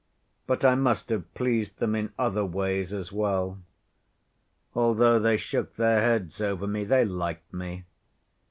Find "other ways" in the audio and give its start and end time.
2.17-2.91